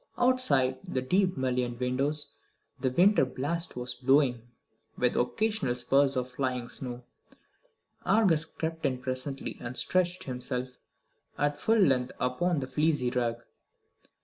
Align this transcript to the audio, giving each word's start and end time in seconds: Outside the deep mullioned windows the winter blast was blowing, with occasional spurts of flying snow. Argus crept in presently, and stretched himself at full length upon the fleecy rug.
Outside 0.17 0.79
the 0.83 1.03
deep 1.03 1.37
mullioned 1.37 1.79
windows 1.79 2.29
the 2.79 2.89
winter 2.89 3.23
blast 3.23 3.75
was 3.75 3.93
blowing, 3.93 4.41
with 4.97 5.15
occasional 5.15 5.75
spurts 5.75 6.15
of 6.15 6.27
flying 6.27 6.69
snow. 6.69 7.03
Argus 8.03 8.43
crept 8.45 8.83
in 8.83 8.97
presently, 8.97 9.57
and 9.59 9.77
stretched 9.77 10.23
himself 10.23 10.79
at 11.37 11.59
full 11.59 11.77
length 11.77 12.13
upon 12.19 12.61
the 12.61 12.67
fleecy 12.67 13.11
rug. 13.11 13.43